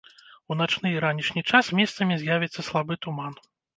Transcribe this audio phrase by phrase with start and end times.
[0.53, 3.33] У начны і ранішні час месцамі з'явіцца слабы туман.